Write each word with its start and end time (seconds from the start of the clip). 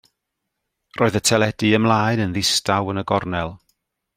Roedd 0.99 1.19
y 1.19 1.21
teledu 1.29 1.69
ymlaen 1.79 2.25
yn 2.25 2.33
ddistaw 2.39 2.91
yn 2.95 3.03
y 3.03 3.05
gornel. 3.13 3.57